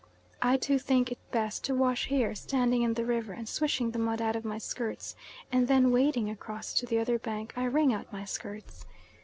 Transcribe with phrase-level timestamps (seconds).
[0.41, 3.99] I too think it best to wash here, standing in the river and swishing the
[3.99, 5.15] mud out of my skirts;
[5.51, 8.87] and then wading across to the other bank, I wring out my skirts.